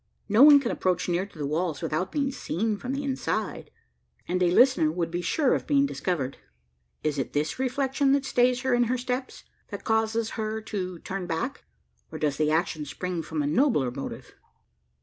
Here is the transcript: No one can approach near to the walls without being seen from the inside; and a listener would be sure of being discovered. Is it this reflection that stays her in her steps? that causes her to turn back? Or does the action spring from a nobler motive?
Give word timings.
No 0.27 0.41
one 0.41 0.59
can 0.59 0.71
approach 0.71 1.07
near 1.07 1.27
to 1.27 1.37
the 1.37 1.45
walls 1.45 1.83
without 1.83 2.11
being 2.11 2.31
seen 2.31 2.75
from 2.75 2.91
the 2.91 3.03
inside; 3.03 3.69
and 4.27 4.41
a 4.41 4.49
listener 4.49 4.91
would 4.91 5.11
be 5.11 5.21
sure 5.21 5.53
of 5.53 5.67
being 5.67 5.85
discovered. 5.85 6.37
Is 7.03 7.19
it 7.19 7.33
this 7.33 7.59
reflection 7.59 8.11
that 8.13 8.25
stays 8.25 8.61
her 8.61 8.73
in 8.73 8.85
her 8.85 8.97
steps? 8.97 9.43
that 9.69 9.83
causes 9.83 10.31
her 10.31 10.59
to 10.59 10.97
turn 10.97 11.27
back? 11.27 11.65
Or 12.11 12.17
does 12.17 12.37
the 12.37 12.49
action 12.49 12.83
spring 12.85 13.21
from 13.21 13.43
a 13.43 13.45
nobler 13.45 13.91
motive? 13.91 14.33